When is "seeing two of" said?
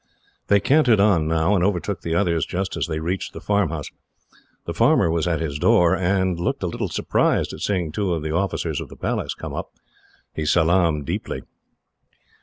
7.59-8.23